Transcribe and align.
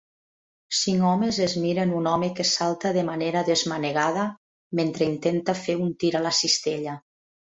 Cinc 0.75 1.03
homes 1.09 1.37
es 1.47 1.51
miren 1.65 1.91
un 1.97 2.09
home 2.11 2.29
que 2.39 2.45
salta 2.53 2.93
de 2.95 3.03
manera 3.11 3.43
desmanegada 3.51 4.25
mentre 4.79 5.09
intenta 5.17 5.55
fer 5.63 5.75
un 5.83 5.95
tir 6.05 6.13
a 6.21 6.25
la 6.29 6.35
cistella. 6.39 6.97